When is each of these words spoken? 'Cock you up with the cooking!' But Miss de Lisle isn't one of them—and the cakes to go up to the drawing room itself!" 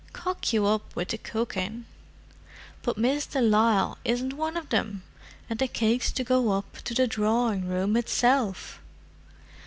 'Cock 0.13 0.51
you 0.51 0.65
up 0.65 0.95
with 0.95 1.09
the 1.09 1.19
cooking!' 1.19 1.85
But 2.81 2.97
Miss 2.97 3.27
de 3.27 3.39
Lisle 3.39 3.99
isn't 4.03 4.33
one 4.33 4.57
of 4.57 4.69
them—and 4.69 5.59
the 5.59 5.67
cakes 5.67 6.11
to 6.13 6.23
go 6.23 6.53
up 6.53 6.77
to 6.85 6.95
the 6.95 7.05
drawing 7.05 7.67
room 7.67 7.95
itself!" 7.95 8.81